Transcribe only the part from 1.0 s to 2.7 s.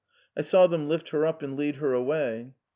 her up and lead her away.